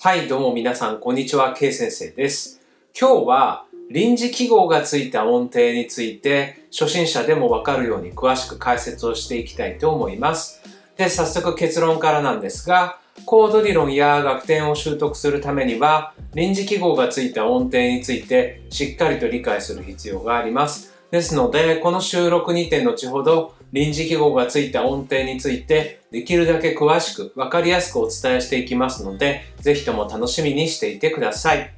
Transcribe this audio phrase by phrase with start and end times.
[0.00, 2.60] はい、どうも皆さん、こんにちは、K 先生です。
[2.96, 10.62] 今日は臨時記号がついた音程について、初心者でもわかるように詳しく解説をしていきたいと思います。
[10.96, 20.94] で、早速結論からなんですが、コード理論や学点を習得するためには、臨時記号がついた音程についてしっかりと理解する必要があります。
[21.10, 31.74] ですので、この収録にて後ほど臨時記号がついた音程についてできるだけ詳しくわかりやすくお伝えしていきますので、ぜひとも楽しみにしていてください。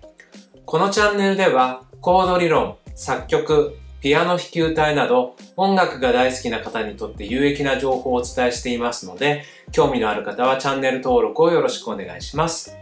[0.64, 12.76] このチャンネルではコード理論、作曲、ピアノ弾き歌いなど音楽が大好きな方にとって有益な情報をお伝えしていますので、興味のある方はチャンネル登録をよろしくお願いします。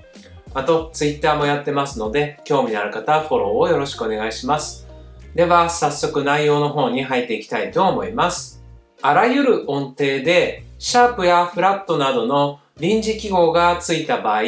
[0.55, 4.87] あと、Twitter もやってますので、興味のある方はフォローをよろしくお願いします。
[5.35, 8.58] では、早速内容の方に入っていきたいと思います。
[9.01, 14.43] あらゆる音程で、シャープやフラットなどの臨時記号がついた場合、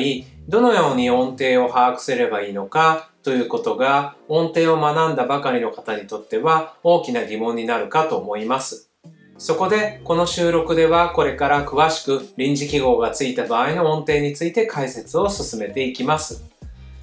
[0.49, 8.91] どのように音程を把握すればいいのかということが、音程を学んだばかりの方にとっては大きな疑問になるかと思います。
[9.39, 16.45] そこで、この収録ではこれから詳しく臨時記号がついた場合の音程について解説を進めていきます。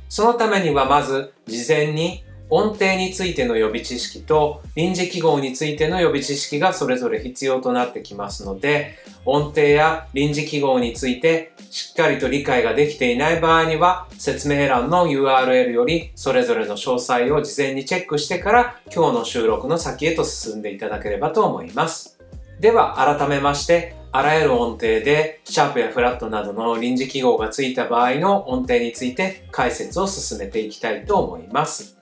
[0.09, 8.95] そのためにはまず、事前に音程についての予備知識と臨時記号についての予備知識がそれぞれ必要となってきますので、
[9.25, 22.17] 音程や臨時記号についてしっかりと理解ができていない場合には、説明欄の URL よりそれぞれの詳細を事前にチェックしてから今日の収録の先へと進んでいただければと思います。
[22.61, 31.96] では改めまして、あらゆる音程でシャープやフラットなどの臨時記号がついた場合の音程について解説を進めていきたいと思います。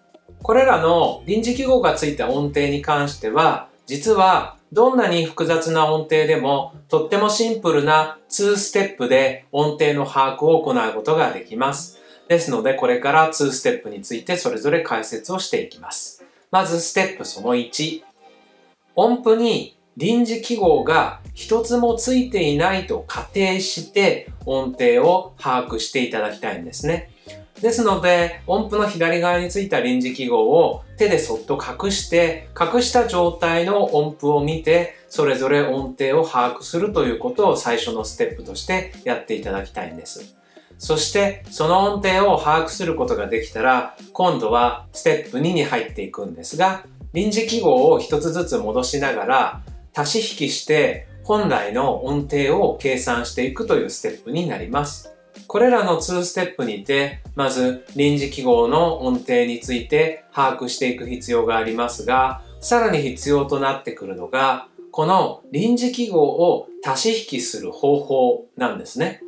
[0.46, 11.98] これらの臨時記号がついた音程に関しては、実はどんなに複雑な音程でもとってもシンプルな2ステップで音程の把握を行うことができます。
[12.28, 16.24] ですのでこれから2ステップについてそれぞれ解説をしていきます。
[16.52, 18.04] まずステップその1。
[18.94, 27.10] 音符に臨時記号が一つもついていないと仮定して音程を把握していただきたいんですね。
[27.62, 40.36] ですので、音符の左側についた臨時記号を手でそっと隠して、隠した状態の音符を見て、それぞれ音程を把握するということを最初のステップとしてやっていただきたいんです。
[40.78, 46.84] そして、その音程を把握することができたら、今度はステップ2に入っていくんですが、
[47.14, 49.62] 臨時記号を一つずつ戻しながら、
[49.96, 55.15] 足し引きして本来の音程を計算していくというステップになります。
[55.48, 69.22] これらの2ステップにて、まず臨時記号の音程について把握していく必要がありますが、さらに必要となってくるのが、この臨時記号を足し引きする方法なんですね。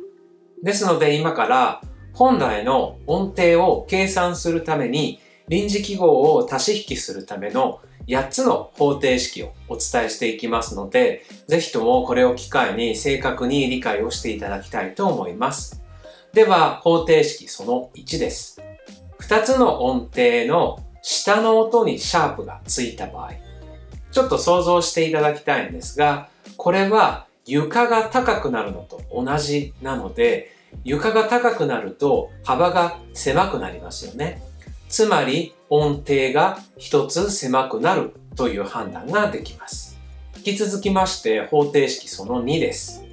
[0.62, 1.82] ですので今から
[2.14, 15.82] 本来の音程を計算するために臨時記号を足し引きするための8つの方程式をお伝えしていきますので、ぜひともこれを機会に正確に理解をしていただきたいと思います。
[16.38, 18.62] では、方程式その1です。
[19.22, 23.32] 2つの音程の下の音にシャープがついた場合、
[24.12, 30.52] ちょっと想像していただきたいんですが、これは床が高くなるのと同じなので、
[30.84, 34.40] 床が高くなると幅が狭くなりますよね。
[34.88, 39.98] つまり音程が一つ狭くなるという判断ができます。
[40.36, 43.07] 引き続きまして方程式その2です。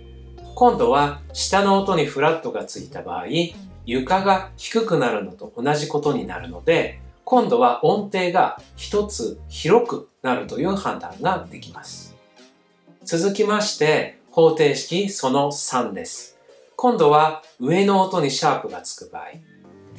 [0.55, 3.25] 今度は下の音にフラットがついた場合、
[3.85, 12.15] 床が低くなるのと同じことになるので、今度は音程が一つ広くなるという判断ができます。
[13.03, 16.37] 続きまして方程式その3です。
[16.77, 19.23] 今度は上の音にシャープがつく場合、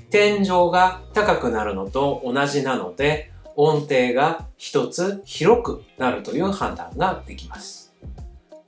[0.08, 7.85] 天井が高くなるのと同じなので、音程が一つ広くなるという判断ができます。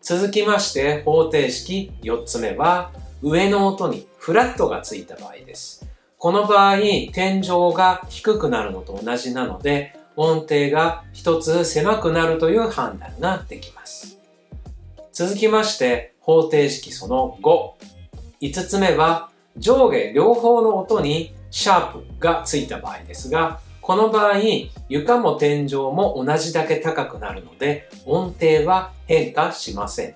[0.01, 2.93] 続きまして方程式4つ目は、
[3.23, 5.87] 上の音にフラットがついた場合です。
[6.19, 6.79] この場合、
[7.13, 14.19] 天井が低くなるのと同じなので、音程が一つ狭くなるという判断ができます。
[15.13, 17.73] 続きまして方程式その5。
[18.41, 24.35] 5つ目は、上下両方の音にシャープがついた場合ですが、この場合、
[24.91, 30.15] 床も天井も同じだけ高くなるので、音程は変化しません。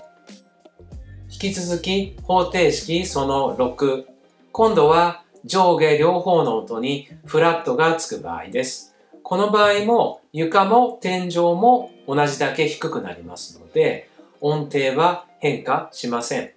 [1.30, 4.04] 引き続き、方程式その6。
[4.52, 8.94] 今度は上下両方の音にフラットがつく場合です。
[9.22, 14.10] この場合も床も天井も同じだけ低くなりますので、
[14.42, 16.50] 音程は変化しません。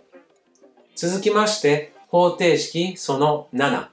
[0.97, 3.87] 続きまして、方程式その7。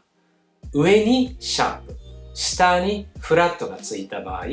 [0.72, 2.01] 上にシャープ、
[2.34, 4.46] 下にフラットがついた場合、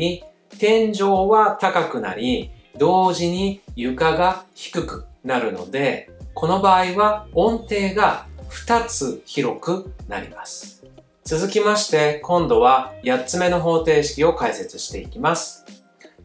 [0.58, 10.84] 天井は高くなり、同時に床が低くなるので、この場合は音程が2つ広くなります。
[11.24, 15.66] 続きまして、今度は8つ目の方程式を解説していきます。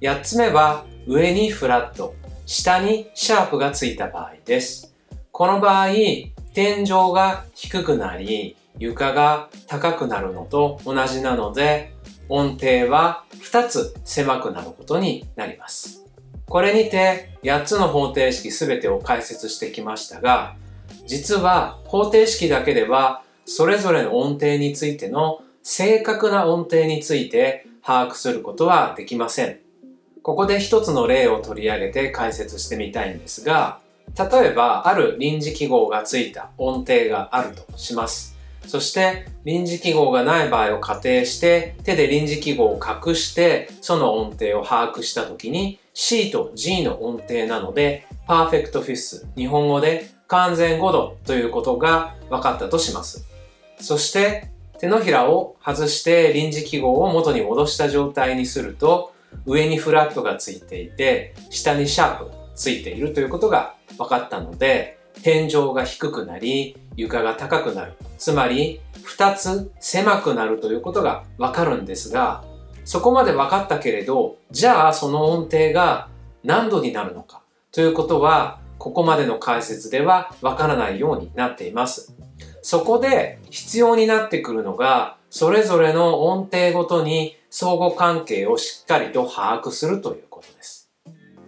[0.01, 2.15] 8つ目は上にフラット、
[2.47, 4.95] 下にシャープがついた場合です。
[5.31, 5.89] この場合、
[6.55, 11.95] 天井が低くなり、床が高くなるのと同じなので、
[12.29, 16.05] 音程は2つ狭くなることになります。
[16.47, 20.57] これにて8つの方程式すべてを解説してきましたが、
[21.07, 29.59] 実は方程式だけではそれぞれの音程についての正確な音程について把握することはできません。
[30.23, 33.81] ここで一つの例を取り上げて解説してみたいんですが、
[34.19, 38.34] 例えばある臨時記号がついた音程があるとします。
[38.67, 53.27] そして臨時記号がない場合を仮定して手で臨時記号を隠してその音程を把握したときに C と G の音程なのでパーフェクトフィス日本語で完全5度ということが分かったとします。
[53.81, 59.13] そして手のひらを外して臨時記号を元に戻した状態にすると
[59.47, 68.81] 上にフラットがついていて下にシャープついているということが分かったので天井が低くなり床が高くなるつまり
[69.19, 72.45] 2つ狭くなるということが分かるんですが
[72.85, 76.09] そこまで分かったけれどじゃあその音程が
[76.43, 77.43] 何度になるのか
[77.73, 82.15] ということはここまでの解説では分からないようになっています。
[82.61, 90.91] そこで必要になってくるのが、それぞれの音程ごとに相互関係をしっかりと把握するということです。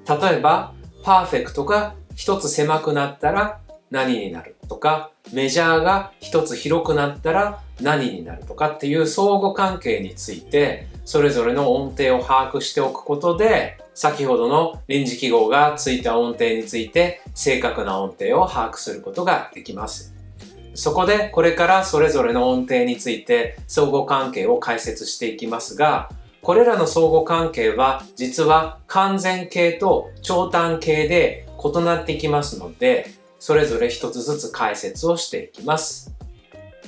[0.08, 0.72] 例えば、
[1.04, 3.60] パーフェクトが一つ狭くなったら
[3.90, 20.14] 何になるとか、メジャーが一つ広くなったら何になるとかっていう相互関係について、それぞれの音程を把握しておくことで、先ほどの臨時記号がついた音程について正確な音程を把握することができます。
[20.74, 26.10] そこでこれからそれぞれの音程について相互関係を解説していきますが、
[26.42, 36.14] これらの相互関係は実は完全形と長短形で異なってきますので、それぞれ一つずつ解説をしていきます。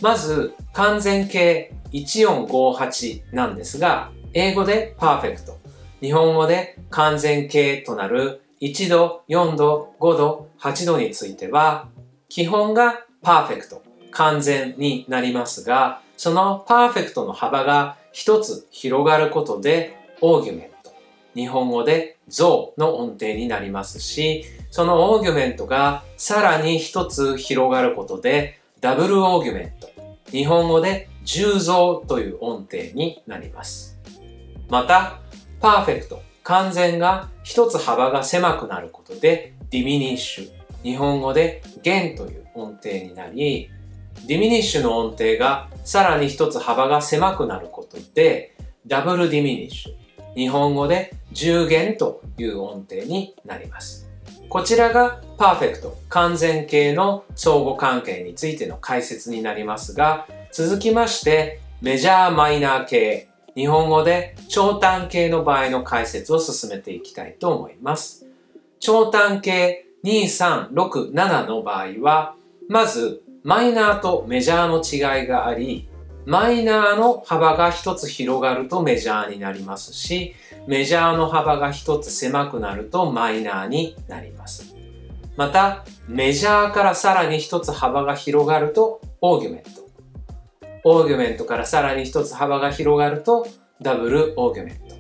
[0.00, 5.58] まず、完全形1458なんですが、英語でパーフェクト、
[6.00, 11.88] 日本語で完全形となる1度、4度、5度、8度については、
[12.28, 20.92] 基本がパーフェクト、完全になりますが、そのパーフェクトの幅が一つ広がることで、オーギュメント、
[21.34, 29.88] 日本語で増の音程になりますし、そのオーギュメントがさらに一つ広がることで、ダブルオーギュメント、
[30.30, 33.98] 日本語で重増という音程になります。
[34.68, 35.20] また、
[35.60, 40.50] パーフェクト、完全が一つ幅が狭くなることで、ディミニッシュ、
[40.82, 43.70] 日本語で減という音程になり、
[44.26, 48.54] ディミニッシュの音程がさらに一つ幅が狭くなることで、
[48.86, 50.07] ダブルディミニッシュ。
[50.38, 54.08] 日本語で10弦という音程になります。
[54.48, 63.26] こちらがパーフェクト、完全形の相互関係についての解説になりますが、続きましてメジャーマイナー形、
[63.56, 68.24] 日本語で長短形の場合の解説を進めていきたいと思います。
[68.78, 72.36] 長短形2、3、6、7の場合は、
[72.68, 75.88] まず、マイナーとメジャーの違いがあり、
[76.28, 80.34] マイナーの幅が一つ広がるとメジャーになりますし、
[80.66, 84.76] メジャーの幅が一つ狭くなるとマイナーになります。
[85.38, 89.88] また、メジャーからさらに一つ幅が広がるとオーギュメント。
[90.84, 93.48] オーギュメントからさらに一つ幅が広がると
[93.80, 94.96] ダブルオーギュメント。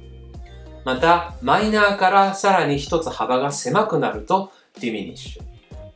[0.86, 5.42] また、マイナーからさらに一つ幅が狭くなるとディミニッシュ。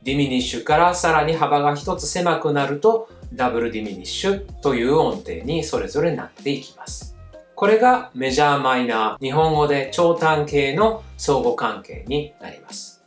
[0.03, 7.17] ディミニッシュからさらに幅が一つ狭くなるとダブルディミニッシュという音程にそれぞれなっていきます。
[7.55, 13.03] これがメジャーマイナー、日本語で長短形の相互関係になります。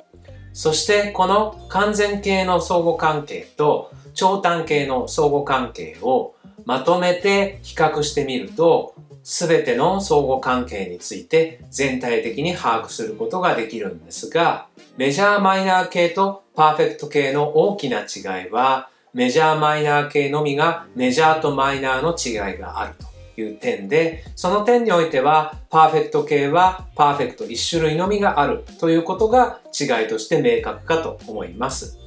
[0.54, 14.68] そしてこの完全形の相互関係と長短形の相互関係をまとめて比較してみるとすべての相互関係について全体的に把握することができるんですが
[14.98, 22.96] メジャーマイナー系とパーフェクト系の大きな違いは、メジャーマイナー系のみがメジャーとマイナーの違いがある
[23.36, 31.98] という点で、その点においては、パーフェクト系はパーフェクト1種類のみがあるということが違いとして明確かと思います。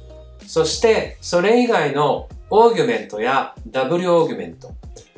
[0.45, 4.75] そして、それ以外のオーギュメントやダブルオーギュメント、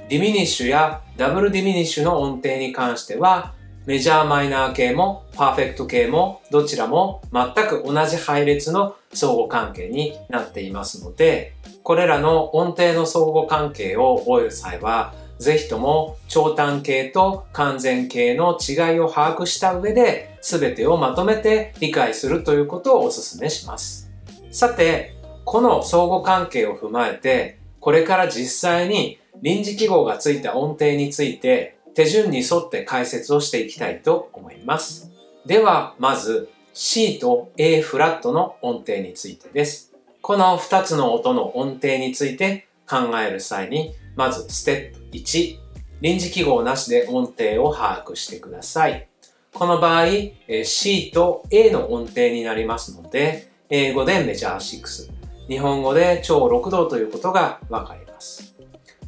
[0.07, 3.53] ディミニッシュやダブルディミニッシュの音程に関しては、
[3.85, 24.11] メジャーマイナー系もパーフェクト系もどちらも全く同じ配列の相互関係になっていますので、これらの音程の相互関係を覚える際は、ぜひとも長短形と完全形の違いを把握した上で全てをまとめて理解するということをお勧めします。
[24.51, 35.11] さて、この相互関係を踏まえて、これから実際に臨時記号がついた音程について手順に沿って解説をしていきたいと思います。
[35.47, 39.90] では、まず C と A フラットの音程についてです。
[40.21, 45.57] この2つの音の音程について考える際に、まずステップ1、
[46.01, 49.07] 臨時記号なしで音程を把握してください。
[49.53, 50.05] この場合、
[50.63, 55.11] C と A の音程になりますので、英語でメジャー6、
[55.47, 58.55] 日本語で超6度ということがわかります。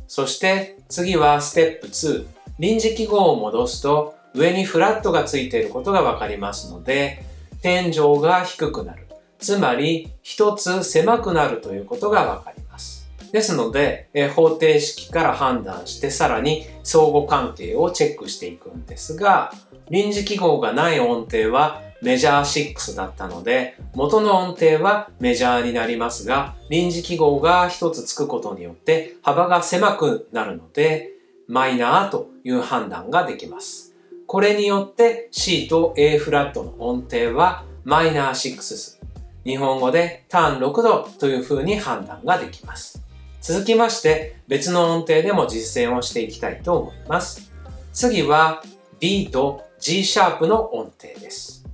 [0.07, 2.27] そして次はステップ2。
[2.59, 7.23] 臨時記号を戻すと上にフラットがついていることがわかりますので、
[7.61, 9.02] 天井が低くなる。
[9.43, 13.07] つまり一つ狭くなるということがわかります。
[13.33, 19.53] ですので、え方程式から判断してさらに相互関係をチェックしていくんですが、
[19.89, 31.09] 臨時記号がない音程はメジャー6だったので、元の音程はメジャーになりますが、臨時記号が一つつくことによって幅が狭くなるので、
[31.47, 33.93] マイナーという判断ができます。
[34.25, 39.03] これによって C と A フラットの音程はマイナー6。
[39.45, 43.01] 日本語でターン6度という風に判断ができます。
[43.41, 47.51] 続きまして別の音程でも実践をしていきたいと思います。
[47.91, 48.63] 次は
[48.99, 51.65] B と G シャープの音程です。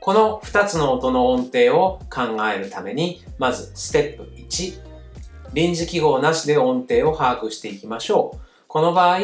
[0.00, 4.80] この2つの音の音程を考えるために、まずステップ1、
[5.52, 8.40] 臨時記号なしで音程を把握していきましょう。
[8.66, 9.20] この場合、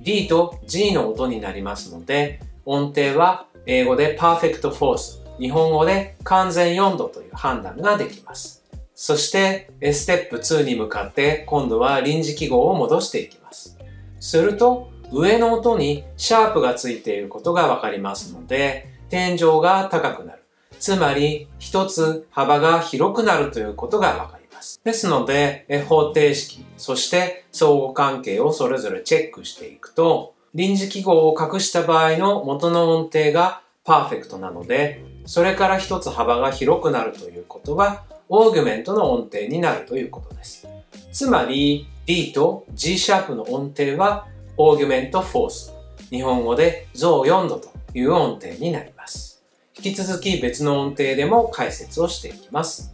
[0.00, 8.62] D と G の音になりますので、音程は英語で Perfect Force、日本語で完全4度という判断ができます。
[8.94, 13.76] そして、ステップ2に向かって今度は臨時記号を戻していきます。
[14.20, 20.44] すると、上の音にシャープがついていることがわかりますので、天井が高くなる。
[20.78, 24.80] つまり、一つ幅が広くなるということがわかります。
[24.84, 40.66] ですので、方程式、そして相互関係をそれぞれチェックしていくと、臨時記号を隠した場合の元の音程がパーフェクトなので、それから一つ幅が広くなるということは、オーギュメントの音程になるということです。
[41.12, 44.26] つまり、D と G シャープの音程は、
[44.56, 45.72] オーギュメントフォース。
[46.10, 49.42] 日本語で増4度という音程になります。
[49.76, 52.92] 引き続き別の音程でも解説をしていきます。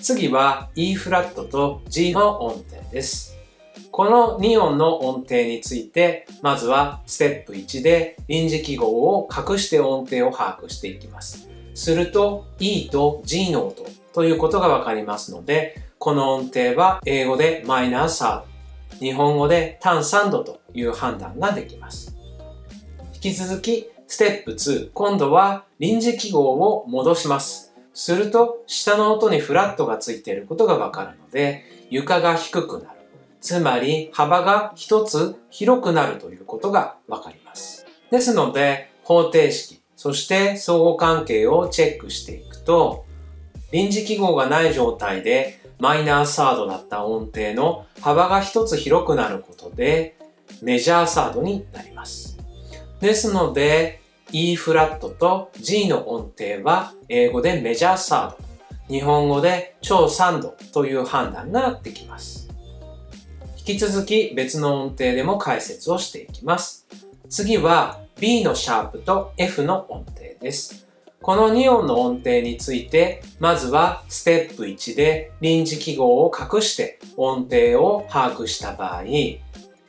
[0.00, 3.31] 次は E フラットと G の音程です。
[3.92, 11.50] この2音の音程について、まずはステップ1で臨時記号を隠して音程を把握していきます。
[11.74, 13.84] すると E と G の音
[14.14, 22.16] ということがわかりますので、この音程は英語でマイナーサード、日本語で単3度という判断ができます。
[23.12, 27.74] 引き続きステップ2、今度は臨時記号を戻します。
[27.92, 33.01] すると、下の音にフラットがついていることがわかるので、床が低くなる。
[33.42, 37.84] つまり、幅が一つ広くなるということがわかります。
[38.10, 43.04] ですので、方程式、そして相互関係をチェックしていくと、
[43.72, 50.16] 臨時記号がない状態でマイナーサードだった音程の幅が一つ広くなることで
[50.60, 52.38] メジャーサードになります。
[53.00, 58.42] ですので、E フラットと G の音程は英語でメジャーサー
[58.88, 62.41] ド、日本語で超3度という判断ができます。
[63.64, 66.84] 引き続き別の音程でも解説をしていきます。
[67.28, 70.88] 次は B のシャープと F の音程です。
[71.20, 79.04] この2音の音程について、まずはステップ1で臨時記号を隠して音程を把握した場合、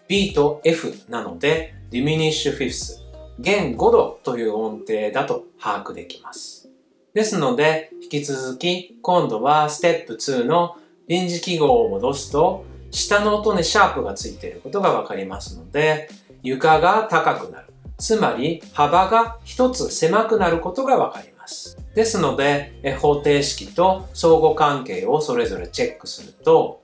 [0.07, 2.99] B と F なので diminish fifth
[3.39, 6.69] 弦5度という音程だと把握できます。
[7.15, 10.77] ですので、引き続き、今度はステップ2の
[11.07, 16.09] 臨時記号を戻すと、下の音にシャープがついていることがわかりますので、
[16.43, 17.73] 床が高くなる。
[17.97, 21.77] つまり、幅が一つ狭くなることがわかります。
[21.95, 26.81] ですので、方程式と相互関係をそれぞれチェックすると、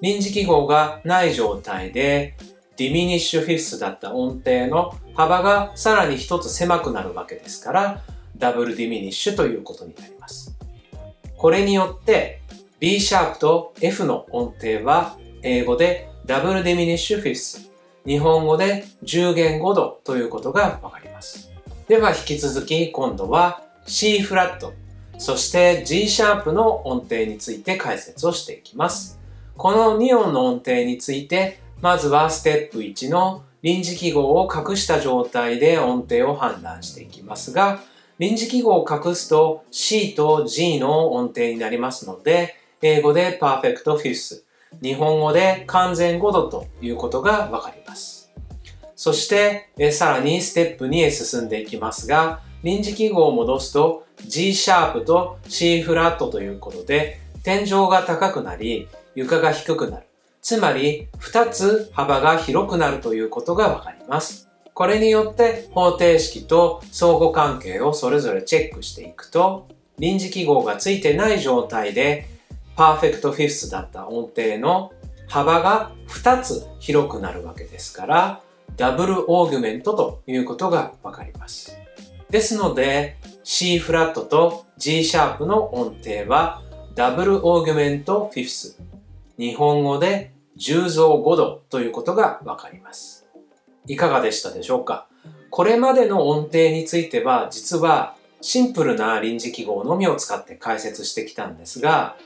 [0.00, 2.36] 臨時記号がない状態で、
[2.76, 8.02] diminished fifth だった音程の幅がさらに一つ狭くなるわけですから、
[8.36, 10.56] ダブルディミニッシュということになります。
[11.36, 12.40] これによって
[12.84, 17.70] B シャープと F の音程は英語で double diminished fifth、
[18.04, 21.50] 日本語で10弦5度ということがわかります。
[21.88, 24.74] では引き続き今度は C フラット、
[25.16, 29.18] そして G シャープの音程について解説をしていきます。
[29.56, 37.80] この2音の音程について、まずはステップ1の臨時記号を隠した状態で音程を判断していきますが、
[38.18, 44.42] 臨時記号を隠すと C と G の音程になりますので、英語で Perfect Fifth、
[44.82, 48.32] 日本語で完全5度ということがわかります。
[48.96, 60.06] そして、えさらにステップ2へ進んでいきますが、臨時記号を戻すと G シャープと C フラットということで、天井が高くなり、床が低くなる。
[60.40, 64.48] つまり、2つ幅が広くなるということがわかります。
[64.72, 72.26] これによって方程式と相互関係をそれぞれチェックしていくと、臨時記号がついてない状態で、
[72.76, 74.92] パーフェクトフィフスだった音程の
[75.28, 78.40] 幅が2つ広くなるわけですから、
[78.76, 81.78] ダブルオーギュメントということがわかります。
[82.30, 86.62] ですので、C フラットと G シャープの音程は
[86.94, 88.80] ダブルオーギュメントフィフス。
[89.38, 93.26] 日本語で10増5度ということがわかります。
[93.86, 95.06] いかがでしたでしょうか？
[95.50, 102.16] これまでの音程については実はシンプルな臨時記号のみを使って解説してきたんですが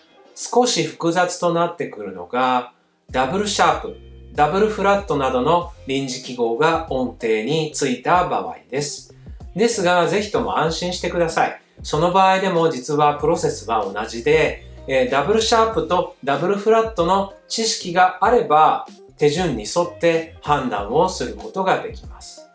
[0.40, 2.72] 少し複雑となってくるのが
[3.10, 3.96] ダブルシャープ、
[4.34, 9.16] ダブルフラットなどの臨時記号が音程についた場合です。
[9.56, 11.60] ですが、ぜひとも安心してください。
[11.82, 22.48] その場合でも実はプロセスは同じで、えー、ダブルシャープとダブルフラットの知識があれば手順に沿って判断をすることができます。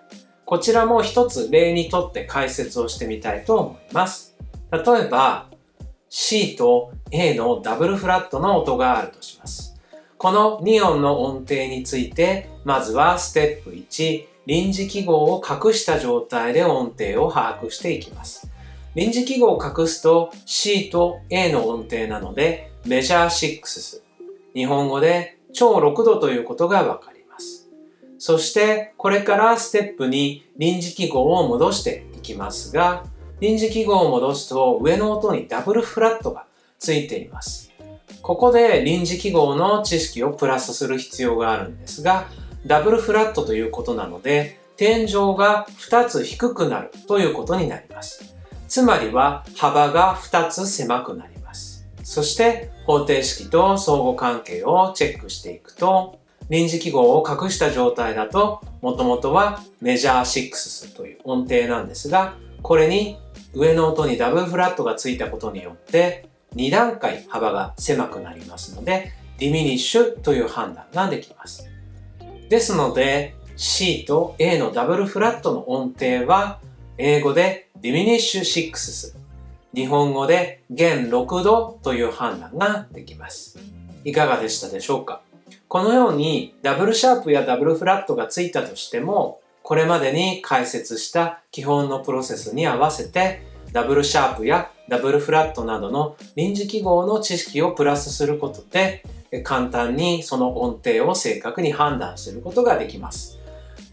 [0.46, 4.38] こちらも一つ例にとって解説をしてみたいと思います。
[4.72, 5.48] 例えば
[6.16, 9.76] C と A のダブルフラットの音があるとします。
[10.20, 18.48] この2音の音程についてまずはステップ1臨時記号を隠した状態で音程を把握していきます。
[18.94, 24.04] 臨時記号を隠すと C と A の音程なのでメジャーシックス
[24.54, 27.72] 日本語で超6度ということがわかります。
[28.20, 33.04] そしてこれからステップに臨時記号を戻していきますが
[33.44, 36.46] 臨時記号を戻すと上の音にダブルフラットが
[36.80, 37.74] ついています。
[38.22, 42.28] ここで臨時記号の知識をプラスする必要があるんですが
[42.66, 48.34] ダブルフラットということなので天井が2つ低くなるということになります。
[48.70, 51.86] つまりは幅が2つ狭くなります。
[52.02, 56.18] そして方程式と相互関係をチェックしていくと、
[56.50, 63.18] 臨時記号を隠した状態だと、もともとはメジャー6という音程なんですが、これに
[63.54, 71.68] 上の音にダブルフラットがついたことによって、2段階幅が狭くなりますので、ディミニッシュという判断ができます。
[72.50, 76.60] ですので、C と A のダブルフラットの音程は、
[76.98, 79.16] 英語で diminish sixths
[79.74, 83.58] 日本語で減6度という判断ができます。
[84.04, 85.22] いかがでしたでしょうか？
[85.68, 99.04] このようにダブルシャープやダブルフラットがついたとしてもこれまでに解説した基本のプロセスに合わせてダブルシャープやダブルフラットなどの臨時記号の知識をプラスすることで
[99.44, 103.40] 簡単にその音程を正確に判断することができます。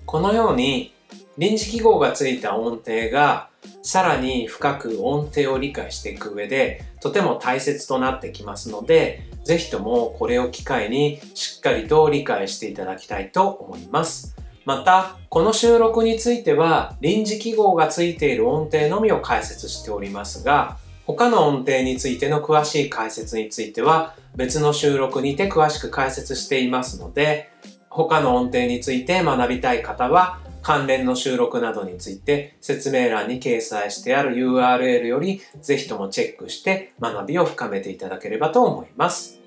[0.04, 0.92] このように
[1.38, 3.48] 臨時記号がついた音程が
[3.82, 14.39] さらに深く音程を理解していく上でとても大切となってきますのでぜひともこれを機会にしっかりと理解していただきたいと思います。
[14.70, 27.50] また、この収録については臨時記号がついている音程のみを解説しておりますが他の音程についての詳しい解説については別の収録にて詳しく解説していますので
[27.88, 39.40] 他の音程について学びたい方は関連の収録などについて説明欄に掲載してある URL よりぜひともチェックして学びを深めていただければと思います。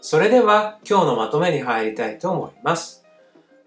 [0.00, 3.01] それでは今日のまとめに入りたいと思います。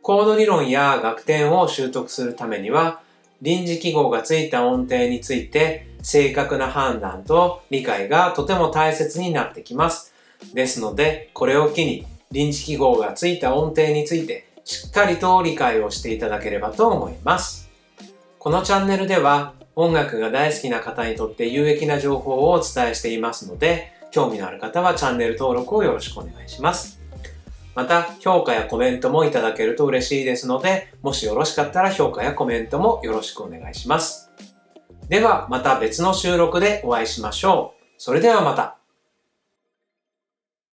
[0.05, 3.01] コード理論や学点を習得するためには
[3.41, 10.13] 臨時記号がついた音程について正確な判断と理解がとても大切になってきます。
[10.53, 17.67] ですので、これを機に臨時記号がついた音程についてしっかりと理解をしていただければと思います。
[18.37, 26.94] このチャンネルでは音楽が大好きな方にとって有益な情報をお伝えしていますので、興味のある方はチャンネル登録をよろしくお願いします。
[27.75, 34.31] また、評価やコメントもいただけると嬉しいですので、もしよろしかったら評価やコメントもよろしくお願いします。
[35.09, 37.83] では、また別の収録でお会いしましょう。
[37.97, 38.84] それではまた。